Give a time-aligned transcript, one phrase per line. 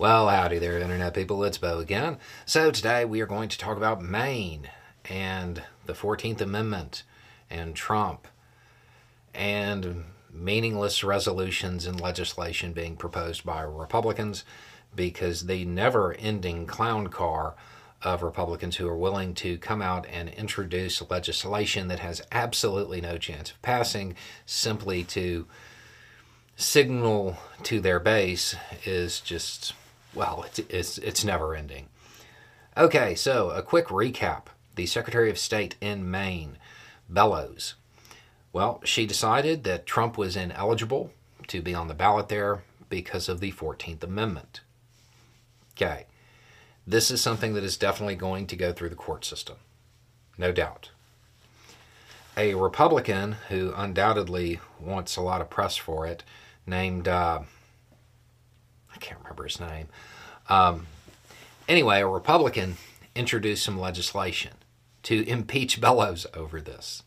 [0.00, 1.44] Well, howdy there, Internet people.
[1.44, 2.16] It's Beau again.
[2.46, 4.70] So, today we are going to talk about Maine
[5.04, 7.02] and the 14th Amendment
[7.50, 8.26] and Trump
[9.34, 14.42] and meaningless resolutions and legislation being proposed by Republicans
[14.96, 17.54] because the never ending clown car
[18.00, 23.18] of Republicans who are willing to come out and introduce legislation that has absolutely no
[23.18, 25.46] chance of passing simply to
[26.56, 28.54] signal to their base
[28.86, 29.74] is just,
[30.14, 31.88] well, it's, it's, it's never ending.
[32.76, 34.44] Okay, so a quick recap.
[34.76, 36.56] The Secretary of State in Maine,
[37.08, 37.74] Bellows.
[38.52, 41.12] Well, she decided that Trump was ineligible
[41.48, 44.60] to be on the ballot there because of the 14th Amendment.
[45.76, 46.06] Okay,
[46.86, 49.56] this is something that is definitely going to go through the court system,
[50.36, 50.90] no doubt.
[52.36, 56.22] A Republican who undoubtedly wants a lot of press for it,
[56.66, 57.40] named, uh,
[58.94, 59.88] I can't remember his name.
[60.48, 60.86] Um,
[61.68, 62.76] anyway, a Republican
[63.14, 64.52] introduced some legislation
[65.04, 67.02] to impeach Bellows over this.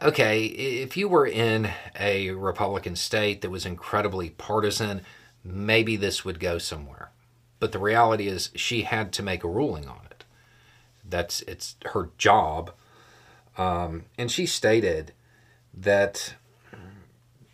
[0.00, 5.02] Okay, if you were in a Republican state that was incredibly partisan,
[5.42, 7.10] maybe this would go somewhere.
[7.58, 10.24] But the reality is, she had to make a ruling on it.
[11.08, 12.72] That's it's her job,
[13.56, 15.12] um, and she stated
[15.74, 16.34] that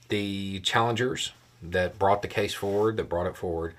[0.09, 1.33] the challengers
[1.70, 3.75] that brought the case forward, that brought it forward,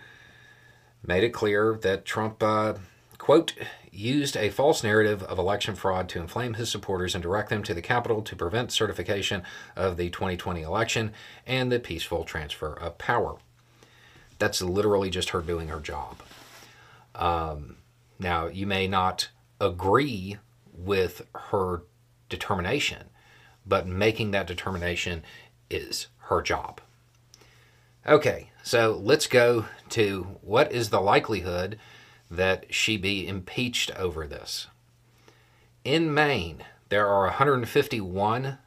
[1.05, 2.73] made it clear that Trump, uh,
[3.17, 3.53] quote,
[3.91, 7.73] used a false narrative of election fraud to inflame his supporters and direct them to
[7.73, 9.41] the Capitol to prevent certification
[9.75, 11.13] of the 2020 election
[11.45, 13.38] and the peaceful transfer of power.
[14.38, 16.17] That's literally just her doing her job.
[17.13, 17.78] Um,
[18.19, 19.30] now, you may not
[19.61, 20.38] agree
[20.73, 21.83] with her
[22.28, 23.09] determination,
[23.66, 25.23] but making that determination
[25.69, 26.81] is her job.
[28.08, 31.80] Okay, so let's go to what is the likelihood
[32.30, 34.67] that she be impeached over this.
[35.84, 38.59] In Maine, there are 151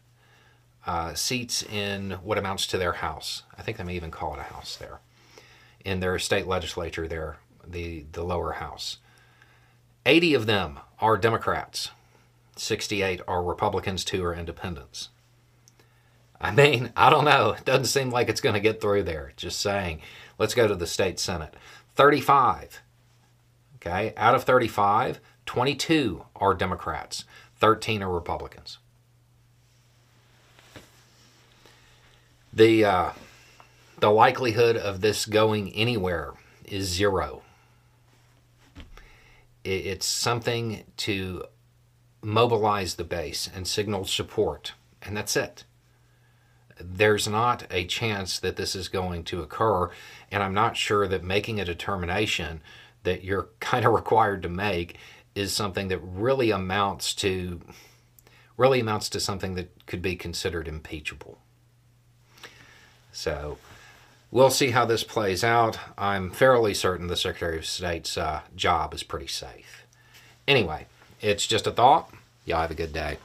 [0.85, 3.45] uh, seats in what amounts to their house.
[3.57, 4.99] I think they may even call it a house there.
[5.85, 8.99] In their state legislature, there, the, the lower house.
[10.05, 11.93] 80 of them are Democrats,
[12.57, 15.11] 68 are Republicans, two are independents.
[16.41, 17.53] I mean, I don't know.
[17.53, 19.33] It doesn't seem like it's going to get through there.
[19.37, 20.01] Just saying.
[20.39, 21.55] Let's go to the state senate.
[21.97, 22.83] 35
[23.81, 27.25] Okay, out of 35, 22 are Democrats,
[27.57, 28.79] 13 are Republicans.
[32.53, 33.11] The uh,
[34.01, 36.33] the likelihood of this going anywhere
[36.65, 37.43] is zero.
[39.63, 41.45] It's something to
[42.21, 44.73] mobilize the base and signal support,
[45.03, 45.65] and that's it.
[46.81, 49.91] There's not a chance that this is going to occur,
[50.31, 52.61] and I'm not sure that making a determination
[53.03, 54.97] that you're kind of required to make
[55.35, 57.61] is something that really amounts to
[58.57, 61.39] really amounts to something that could be considered impeachable.
[63.13, 63.57] So
[64.31, 65.79] we'll see how this plays out.
[65.97, 69.87] I'm fairly certain the Secretary of State's uh, job is pretty safe.
[70.47, 70.87] Anyway,
[71.21, 72.11] it's just a thought.
[72.45, 73.19] Y'all have a good day.